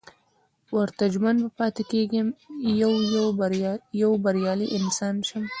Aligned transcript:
ورته 0.75 1.03
ژمن 1.13 1.35
به 1.43 1.49
پاتې 1.59 1.83
کېږم 1.91 2.27
چې 2.61 2.71
يو 4.07 4.11
بريالی 4.25 4.67
انسان 4.77 5.15
شم. 5.27 5.43